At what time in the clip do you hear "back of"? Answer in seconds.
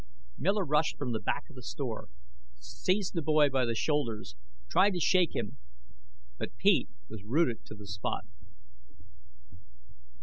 1.19-1.55